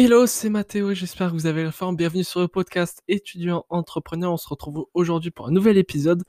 [0.00, 1.96] Hello, c'est Mathéo, j'espère que vous avez la forme.
[1.96, 4.32] Bienvenue sur le podcast étudiant entrepreneur.
[4.32, 6.22] On se retrouve aujourd'hui pour un nouvel épisode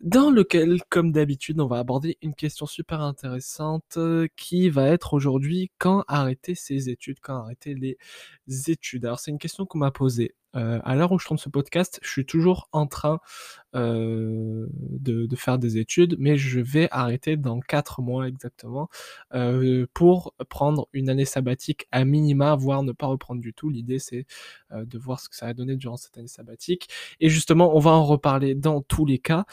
[0.00, 5.12] dans lequel, comme d'habitude, on va aborder une question super intéressante euh, qui va être
[5.12, 7.98] aujourd'hui quand arrêter ses études, quand arrêter les
[8.70, 9.04] études.
[9.04, 12.00] Alors c'est une question qu'on m'a posée euh, à l'heure où je tourne ce podcast,
[12.02, 13.20] je suis toujours en train
[13.74, 18.88] euh, de, faire des études, mais je vais arrêter dans 4 mois exactement
[19.34, 23.68] euh, pour prendre une année sabbatique à minima, voire ne pas reprendre du tout.
[23.68, 24.26] L'idée c'est
[24.72, 26.88] de voir ce que ça va donner durant cette année sabbatique.
[27.20, 29.44] Et justement, on va en reparler dans tous les cas.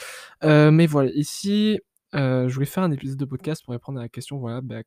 [0.41, 1.79] mais voilà, ici,
[2.13, 4.83] je vais faire un épisode de podcast pour répondre à la question, voilà, bah,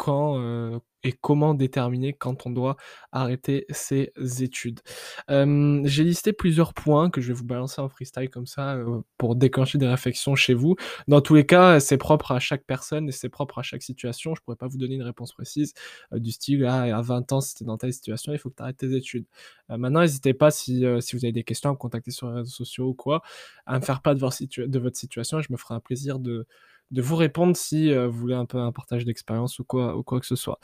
[0.00, 2.76] quand et comment déterminer quand on doit
[3.12, 4.80] arrêter ses études.
[5.28, 8.78] j'ai listé plusieurs points que je vais vous balancer en freestyle comme ça
[9.18, 10.76] pour déclencher des réflexions chez vous.
[11.08, 14.34] Dans tous les cas, c'est propre à chaque personne et c'est propre à chaque situation.
[14.34, 15.74] Je pourrais pas vous donner une réponse précise
[16.12, 18.56] du style ah, à 20 ans, si tu es dans telle situation, il faut que
[18.56, 19.26] tu arrêtes tes études.
[19.68, 22.50] maintenant, n'hésitez pas si, si vous avez des questions à me contacter sur les réseaux
[22.50, 23.22] sociaux ou quoi,
[23.66, 26.46] à me faire pas de, de votre situation et je me ferai un plaisir de
[26.90, 30.02] de vous répondre si euh, vous voulez un peu un partage d'expérience ou quoi, ou
[30.02, 30.58] quoi que ce soit.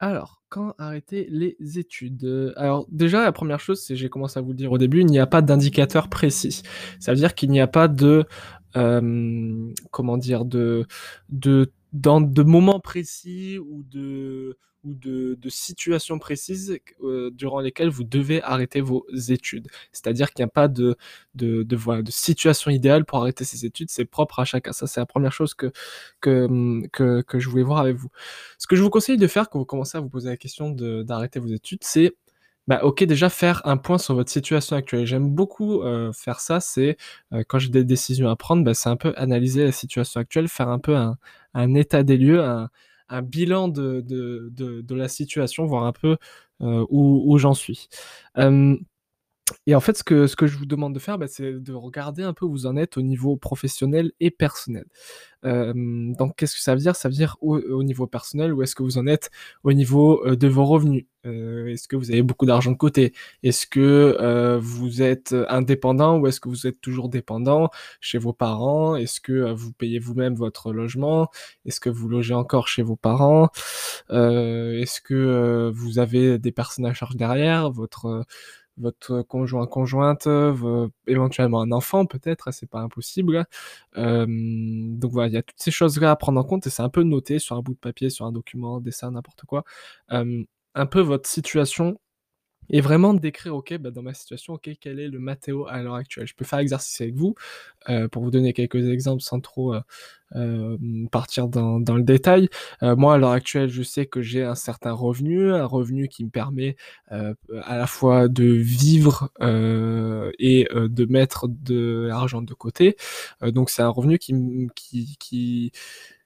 [0.00, 2.52] alors, quand arrêter les études?
[2.56, 5.06] Alors déjà, la première chose, c'est, j'ai commencé à vous le dire au début, il
[5.06, 6.62] n'y a pas d'indicateur précis.
[7.00, 8.24] Ça veut dire qu'il n'y a pas de,
[8.72, 10.86] comment dire, de,
[11.30, 18.04] de, dans de moments précis ou de ou de, situations précises euh, durant lesquelles vous
[18.04, 19.68] devez arrêter vos études.
[19.92, 20.96] C'est-à-dire qu'il n'y a pas de,
[21.34, 24.72] de, de, de situation idéale pour arrêter ses études, c'est propre à chacun.
[24.72, 25.72] Ça, c'est la première chose que,
[26.20, 28.10] que, que, je voulais voir avec vous.
[28.58, 30.70] Ce que je vous conseille de faire quand vous commencez à vous poser la question
[30.70, 32.14] d'arrêter vos études, c'est
[32.66, 35.06] bah, ok, déjà faire un point sur votre situation actuelle.
[35.06, 36.96] J'aime beaucoup euh, faire ça, c'est
[37.32, 40.48] euh, quand j'ai des décisions à prendre, bah, c'est un peu analyser la situation actuelle,
[40.48, 41.18] faire un peu un,
[41.54, 42.70] un état des lieux, un,
[43.22, 46.16] bilan de, la situation, voir un peu
[46.60, 47.88] euh, où, où j'en suis.
[49.66, 51.72] Et en fait, ce que, ce que je vous demande de faire, bah, c'est de
[51.72, 54.86] regarder un peu où vous en êtes au niveau professionnel et personnel.
[55.44, 56.96] Donc, qu'est-ce que ça veut dire?
[56.96, 59.30] Ça veut dire au, niveau personnel, où est-ce que vous en êtes
[59.62, 61.04] au niveau de vos revenus?
[61.24, 63.12] Est-ce que vous avez beaucoup d'argent de côté?
[63.42, 67.68] Est-ce que vous êtes indépendant ou est-ce que vous êtes toujours dépendant
[68.00, 68.96] chez vos parents?
[68.96, 71.28] Est-ce que vous payez vous-même votre logement?
[71.66, 73.50] Est-ce que vous logez encore chez vos parents?
[74.08, 77.70] Est-ce que vous avez des personnes à charge derrière?
[77.70, 78.24] Votre
[78.78, 80.28] votre conjoint conjointe,
[81.06, 83.44] éventuellement un enfant peut-être, c'est pas impossible.
[83.96, 86.88] donc voilà, il y a toutes ces choses-là à prendre en compte et c'est un
[86.88, 89.64] peu noté sur un bout de papier, sur un document, dessin, n'importe quoi.
[90.08, 91.98] un peu votre situation
[92.70, 95.94] et vraiment décrire, ok, bah, dans ma situation, ok, quel est le Mathéo à l'heure
[95.94, 96.26] actuelle.
[96.26, 97.34] Je peux faire l'exercice avec vous
[97.88, 99.80] euh, pour vous donner quelques exemples sans trop euh,
[100.36, 100.76] euh,
[101.12, 102.48] partir dans, le détail.
[102.82, 106.30] moi, à l'heure actuelle, je sais que j'ai un certain revenu, un revenu qui me
[106.30, 106.76] permet
[107.10, 112.96] à la fois de vivre et de mettre de l'argent de côté.
[113.42, 114.34] donc, c'est un revenu qui,
[114.74, 115.70] qui,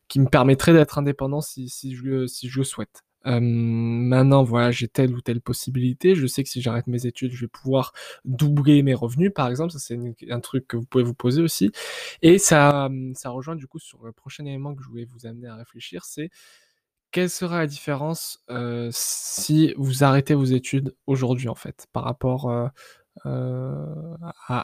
[0.08, 5.14] qui, me permettrait d'être indépendant si, je, si je le souhaite maintenant, voilà, j'ai telle
[5.14, 6.14] ou telle possibilité.
[6.14, 7.92] Je sais que si j'arrête mes études, je vais pouvoir
[8.24, 9.72] doubler mes revenus, par exemple.
[9.72, 9.98] Ça, c'est
[10.30, 11.70] un truc que vous pouvez vous poser aussi.
[12.22, 15.48] Et ça, ça rejoint du coup sur le prochain élément que je voulais vous amener
[15.48, 16.30] à réfléchir, c'est
[17.10, 18.44] quelle sera la différence
[18.90, 22.72] si vous arrêtez vos études aujourd'hui, en fait, par rapport à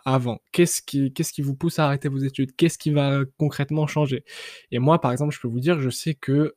[0.05, 0.41] avant?
[0.53, 2.55] Qu'est-ce qui, qu'est-ce qui vous pousse à arrêter vos études?
[2.55, 4.25] Qu'est-ce qui va concrètement changer?
[4.71, 6.55] Et moi, par exemple, je peux vous dire, je sais que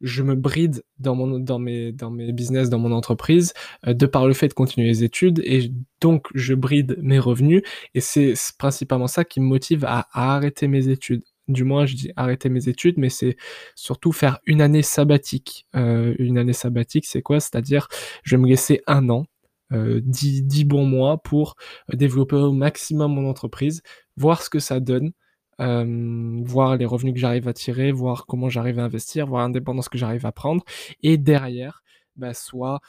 [0.00, 3.54] je me bride dans, mon, dans, mes, dans mes business, dans mon entreprise,
[3.86, 7.62] euh, de par le fait de continuer les études, et donc je bride mes revenus,
[7.94, 11.22] et c'est principalement ça qui me motive à, arrêter mes études.
[11.48, 13.36] Du moins, je dis arrêter mes études, mais c'est
[13.76, 15.66] surtout faire une année sabbatique.
[15.76, 17.38] Euh, une année sabbatique, c'est quoi?
[17.38, 17.86] C'est-à-dire,
[18.24, 19.26] je vais me laisser un an,
[19.72, 21.54] euh, dix 10 bons mois pour
[21.92, 23.82] développer au maximum mon entreprise,
[24.16, 25.12] voir ce que ça donne,
[25.58, 29.98] voir les revenus que j'arrive à tirer, voir comment j'arrive à investir, voir l'indépendance que
[29.98, 30.64] j'arrive à prendre.
[31.02, 31.82] Et derrière,
[32.16, 32.80] bah, soit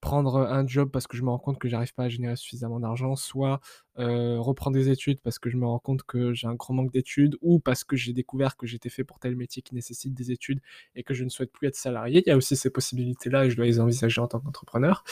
[0.00, 2.80] prendre un job parce que je me rends compte que j'arrive pas à générer suffisamment
[2.80, 3.60] d'argent, soit
[3.96, 7.36] reprendre des études parce que je me rends compte que j'ai un grand manque d'études,
[7.42, 10.60] ou parce que j'ai découvert que j'étais fait pour tel métier qui nécessite des études
[10.94, 12.22] et que je ne souhaite plus être salarié.
[12.24, 15.04] Il y a aussi ces possibilités-là et je dois les envisager en tant qu'entrepreneur.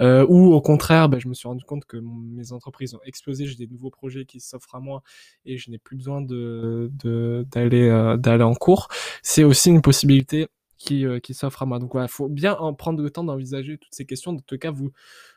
[0.00, 3.56] ou au contraire, bah, je me suis rendu compte que mes entreprises ont explosé, j'ai
[3.56, 5.02] des nouveaux projets qui s'offrent à moi
[5.44, 6.90] et je n'ai plus besoin de
[7.50, 8.88] d'aller d'aller en cours.
[9.22, 10.46] C'est aussi une possibilité
[10.78, 11.78] qui, euh, qui s'offre à moi.
[11.78, 14.32] Donc voilà, il faut bien en prendre le temps d'envisager toutes ces questions.
[14.32, 14.92] En tout cas, vous,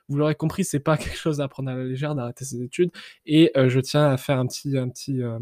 [0.07, 2.91] vous l'aurez compris, c'est pas quelque chose à prendre à la légère d'arrêter ses études.
[3.25, 5.39] Et euh, je tiens à faire un petit, un petit, euh,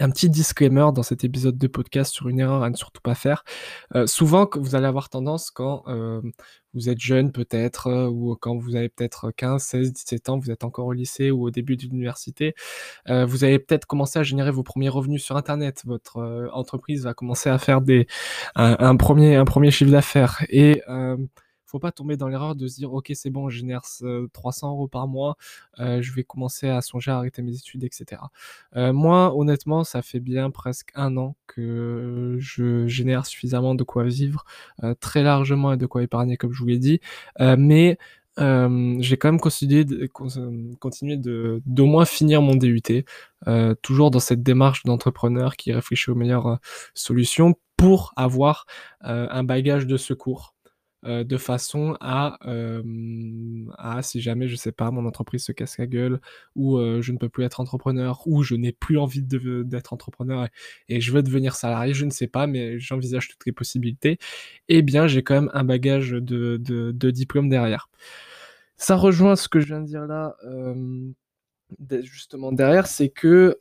[0.00, 3.14] Un petit disclaimer dans cet épisode de podcast sur une erreur à ne surtout pas
[3.14, 3.44] faire.
[3.94, 6.20] Euh, souvent, vous allez avoir tendance quand euh,
[6.72, 10.50] vous êtes jeune peut-être, euh, ou quand vous avez peut-être 15, 16, 17 ans, vous
[10.50, 12.54] êtes encore au lycée ou au début de l'université,
[13.06, 15.82] vous allez peut-être commencer à générer vos premiers revenus sur Internet.
[15.84, 18.06] Votre entreprise va commencer à faire des,
[18.56, 20.44] un, premier, un premier chiffre d'affaires.
[20.48, 20.82] Et
[21.74, 23.82] faut pas tomber dans l'erreur de se dire ok c'est bon je génère
[24.32, 25.36] 300 euros par mois
[25.80, 28.22] euh, je vais commencer à songer à arrêter mes études etc
[28.76, 34.04] euh, moi honnêtement ça fait bien presque un an que je génère suffisamment de quoi
[34.04, 34.44] vivre
[34.84, 37.00] euh, très largement et de quoi épargner comme je vous l'ai dit.
[37.40, 37.98] Mais
[38.38, 40.06] j'ai quand même continué de,
[40.78, 43.04] continuer de d'au moins finir mon DUT,
[43.82, 46.58] toujours dans cette démarche d'entrepreneur qui réfléchit aux meilleures
[46.94, 48.66] solutions pour avoir
[49.00, 50.53] un bagage de secours
[51.04, 52.38] euh, de façon à,
[53.78, 56.20] à, si jamais, je sais pas, mon entreprise se casse la gueule,
[56.54, 60.48] ou euh, je ne peux plus être entrepreneur, ou je n'ai plus envie d'être entrepreneur
[60.88, 64.18] et, je veux devenir salarié, je ne sais pas, mais j'envisage toutes les possibilités,
[64.68, 67.88] eh bien, j'ai quand même un bagage de, de, de diplôme derrière.
[68.76, 70.36] Ça rejoint ce que je viens de dire là
[72.02, 73.58] justement derrière, c'est que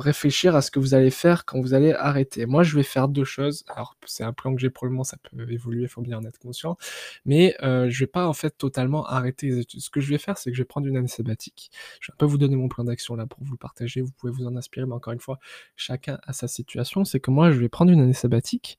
[0.00, 2.46] réfléchir à ce que vous allez faire quand vous allez arrêter.
[2.46, 3.64] Moi, je vais faire deux choses.
[3.68, 6.18] Alors, c'est un plan que j'ai pour le moment, ça peut évoluer, il faut bien
[6.18, 6.76] en être conscient.
[7.24, 9.80] Mais euh, je vais pas en fait totalement arrêter les études.
[9.80, 11.70] Ce que je vais faire, c'est que je vais prendre une année sabbatique.
[12.00, 14.00] Je vais pas vous donner mon plan d'action là pour vous le partager.
[14.00, 15.38] Vous pouvez vous en inspirer, mais encore une fois,
[15.76, 17.04] chacun a sa situation.
[17.04, 18.78] C'est que moi, je vais prendre une année sabbatique.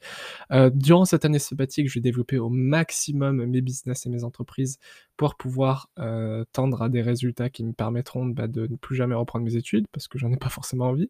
[0.52, 4.80] Euh, durant cette année sabbatique, je vais développer au maximum mes business et mes entreprises
[5.18, 9.16] pour pouvoir euh, tendre à des résultats qui me permettront bah, de ne plus jamais
[9.16, 11.10] reprendre mes études parce que j'en ai pas forcément envie.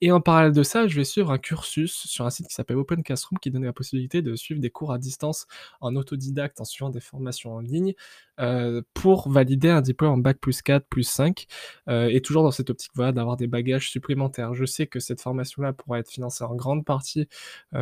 [0.00, 2.76] Et en parallèle de ça, je vais suivre un cursus sur un site qui s'appelle
[2.76, 5.46] Open Classroom qui donne la possibilité de suivre des cours à distance
[5.80, 7.94] en autodidacte en suivant des formations en ligne
[8.40, 11.46] euh, pour valider un diplôme en bac plus 4, plus 5
[11.88, 14.54] euh, et toujours dans cette optique voilà, d'avoir des bagages supplémentaires.
[14.54, 17.28] Je sais que cette formation-là pourra être financée en grande partie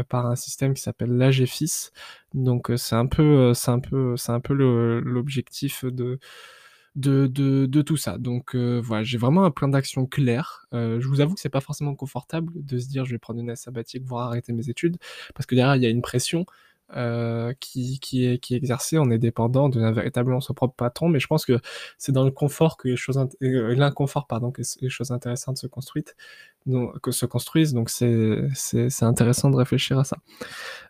[0.08, 1.90] par un système qui s'appelle l'AGFIS,
[2.34, 3.52] donc c'est un peu,
[3.82, 8.18] peu, c'est un peu l'objectif de, tout ça.
[8.18, 10.66] Donc voilà, j'ai vraiment un plan d'action clair.
[10.72, 13.48] je vous avoue que c'est pas forcément confortable de se dire je vais prendre une
[13.50, 14.96] année sabbatique, voire arrêter mes études,
[15.34, 16.46] parce que derrière il y a une pression.
[16.96, 21.28] Euh, qui, est, est exercé, on est dépendant de véritablement son propre patron, mais je
[21.28, 21.60] pense que
[21.98, 26.16] c'est dans le confort que les choses, l'inconfort, pardon, que les choses intéressantes se construisent,
[26.66, 30.18] donc, que se construisent, donc c'est intéressant de réfléchir à ça.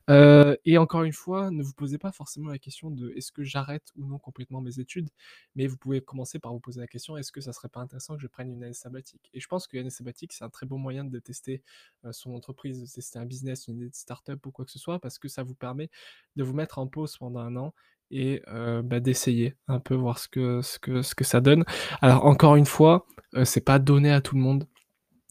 [0.08, 3.42] Euh, et encore une fois, ne vous posez pas forcément la question de est-ce que
[3.42, 5.08] j'arrête ou non complètement mes études,
[5.54, 8.16] mais vous pouvez commencer par vous poser la question est-ce que ça serait pas intéressant
[8.16, 9.30] que je prenne une année sabbatique?
[9.34, 11.62] Et je pense que l'année sabbatique, c'est un très bon moyen de tester
[12.04, 14.78] euh, son entreprise, de tester un business, une idée de start-up ou quoi que ce
[14.78, 15.90] soit, parce que ça vous permet
[16.36, 17.74] de vous mettre en pause pendant un an
[18.10, 21.64] et euh, bah, d'essayer un peu voir ce que, ce, que, ce que ça donne.
[22.00, 23.06] Alors encore une fois,
[23.44, 24.66] c'est pas donné à tout le monde.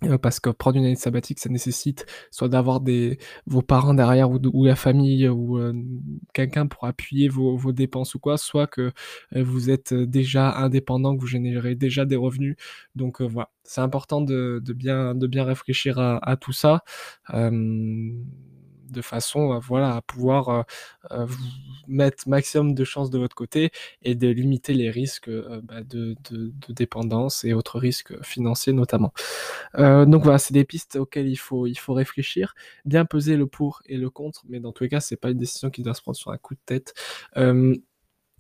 [0.05, 4.31] Euh, parce que prendre une année sabbatique, ça nécessite soit d'avoir des vos parents derrière
[4.31, 5.73] ou, ou la famille ou euh,
[6.33, 8.93] quelqu'un pour appuyer vos, vos, dépenses ou quoi, soit que
[9.35, 12.55] euh, vous êtes déjà indépendant, que vous générez déjà des revenus.
[12.95, 16.83] Donc voilà, c'est important de, de, bien de bien réfléchir à, à tout ça
[18.91, 20.61] de façon à, pouvoir euh,
[21.11, 21.27] euh,
[21.87, 23.71] mettre maximum de chances de votre côté
[24.03, 26.15] et de limiter les risques euh, bah, de,
[26.69, 29.13] dépendance et autres risques financiers notamment.
[29.77, 32.53] donc voilà, c'est des pistes auxquelles il faut, réfléchir,
[32.85, 35.37] bien peser le pour et le contre, mais dans tous les cas, c'est pas une
[35.37, 36.93] décision qui doit se prendre sur un coup de tête.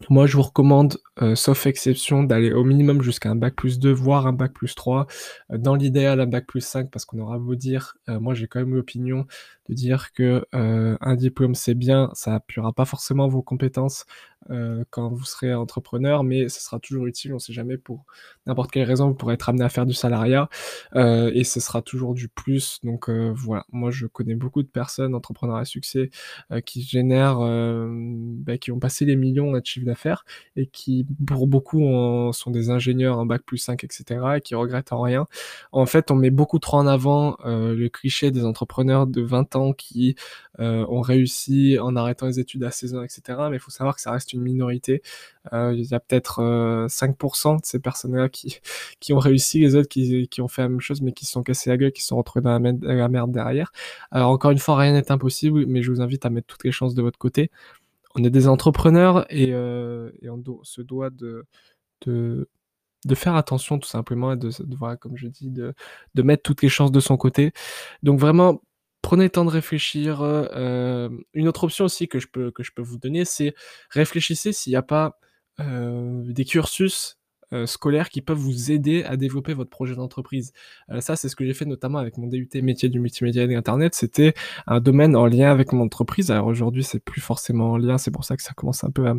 [0.07, 3.91] Moi, je vous recommande, euh, sauf exception, d'aller au minimum jusqu'à un bac plus 2,
[3.91, 5.07] voire un bac plus 3.
[5.51, 8.47] Euh, dans l'idéal, un bac plus 5, parce qu'on aura beau dire, euh, moi j'ai
[8.47, 9.25] quand même l'opinion
[9.67, 14.05] de dire que un diplôme c'est bien, ça appuiera pas forcément vos compétences
[14.89, 18.05] quand vous serez entrepreneur, mais ce sera toujours utile, on sait jamais, pour
[18.45, 20.49] n'importe quelle raison, vous pourrez être amené à faire du salariat,
[20.95, 22.79] et ce sera toujours du plus.
[22.83, 26.09] Donc voilà, moi je connais beaucoup de personnes, entrepreneurs à succès,
[26.65, 31.81] qui génèrent, bah, qui ont passé les millions de chiffre d'affaires et qui, pour beaucoup,
[32.33, 35.27] sont des ingénieurs en bac plus 5, etc., et qui regrettent en rien.
[35.71, 39.55] En fait, on met beaucoup trop en avant euh, le cliché des entrepreneurs de 20
[39.55, 40.15] ans qui
[40.59, 43.95] euh, ont réussi en arrêtant les études à 16 ans, etc., mais il faut savoir
[43.95, 45.01] que ça reste une minorité.
[45.53, 46.41] Euh, il y a peut-être
[46.87, 48.59] 5% de ces personnes-là qui,
[48.99, 51.31] qui ont réussi, les autres qui, qui ont fait la même chose, mais qui se
[51.31, 53.71] sont cassés la gueule, qui se sont retrouvés dans la merde derrière.
[54.11, 56.71] Alors encore une fois, rien n'est impossible, mais je vous invite à mettre toutes les
[56.71, 57.51] chances de votre côté
[58.15, 61.45] on est des entrepreneurs et, euh, on se doit de,
[62.05, 62.47] de,
[63.15, 65.73] faire attention tout simplement et de, voir, comme je dis, de,
[66.21, 67.51] mettre toutes les chances de son côté.
[68.03, 68.61] Donc vraiment,
[69.01, 70.21] prenez le temps de réfléchir.
[70.21, 73.53] Euh, une autre option aussi que je peux, vous donner, c'est
[73.89, 75.19] réfléchissez s'il n'y a pas
[75.59, 77.17] euh, des cursus
[77.65, 80.53] scolaires qui peuvent vous aider à développer votre projet d'entreprise.
[80.99, 83.95] ça, c'est ce que j'ai fait notamment avec mon DUT métier du multimédia et de.
[83.95, 84.35] C'était
[84.67, 86.29] un domaine en lien avec mon entreprise.
[86.29, 89.07] Alors aujourd'hui, c'est plus forcément en lien, c'est pour ça que ça commence un peu
[89.07, 89.15] à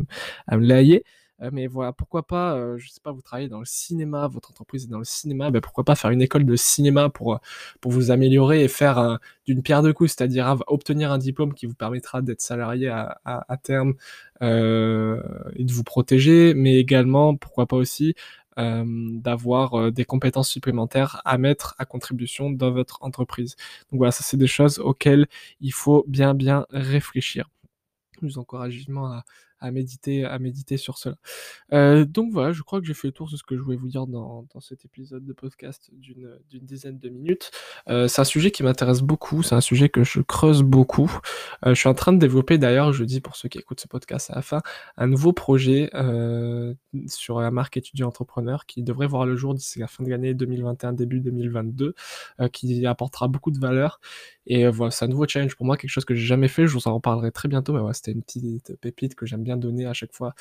[0.57, 1.03] me lailler.
[1.41, 4.51] Euh, mais voilà, pourquoi pas, euh, je sais pas, vous travaillez dans le cinéma, votre
[4.51, 7.37] entreprise est dans le cinéma, ben pourquoi pas faire une école de cinéma pour, euh,
[7.81, 11.73] pour vous améliorer et faire d'une pierre deux coups, c'est-à-dire obtenir un diplôme qui vous
[11.73, 13.93] permettra d'être salarié à, terme
[14.41, 18.15] et de vous protéger, mais également, pourquoi pas aussi,
[18.57, 23.55] d'avoir des compétences supplémentaires à mettre à contribution dans votre entreprise.
[23.91, 25.27] Donc voilà, ça c'est des choses auxquelles
[25.61, 27.49] il faut bien bien réfléchir.
[28.21, 29.23] Je vous encourage vivement à,
[29.61, 31.15] à méditer, à méditer sur cela.
[31.73, 33.77] Euh, donc voilà, je crois que j'ai fait le tour de ce que je voulais
[33.77, 37.51] vous dire dans, cet épisode de podcast d'une dizaine de minutes.
[37.87, 41.11] Euh, c'est un sujet qui m'intéresse beaucoup, c'est un sujet que je creuse beaucoup.
[41.65, 43.87] Euh, je suis en train de développer d'ailleurs, je dis pour ceux qui écoutent ce
[43.87, 44.61] podcast à la fin,
[44.97, 45.89] un nouveau projet
[47.07, 50.33] sur la marque étudiant entrepreneur qui devrait voir le jour d'ici la fin de l'année
[50.33, 51.95] 2021, début 2022,
[52.39, 53.99] euh, qui apportera beaucoup de valeur.
[54.47, 56.67] Et voilà, c'est un nouveau challenge pour moi, quelque chose que j'ai jamais fait.
[56.67, 59.57] Je vous en reparlerai très bientôt, mais voilà, c'était une petite pépite que j'aime bien
[59.57, 60.33] donner à chaque fois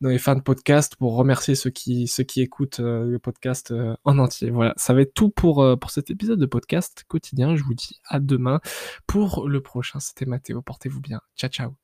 [0.00, 3.70] dans les fins de podcast pour remercier ceux qui, ceux qui écoutent euh, le podcast
[3.70, 4.50] euh, en entier.
[4.50, 7.56] Voilà, ça va être tout pour, euh, pour cet épisode de podcast quotidien.
[7.56, 8.60] Je vous dis à demain
[9.06, 10.00] pour le prochain.
[10.00, 10.62] C'était Mathéo.
[10.62, 11.20] Portez-vous bien.
[11.36, 11.81] Ciao, ciao.